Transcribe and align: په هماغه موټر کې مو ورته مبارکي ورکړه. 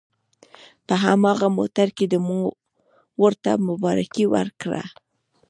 په 0.87 0.95
هماغه 1.03 1.47
موټر 1.57 1.87
کې 1.97 2.05
مو 2.27 2.41
ورته 3.23 3.51
مبارکي 3.67 4.25
ورکړه. 4.35 4.83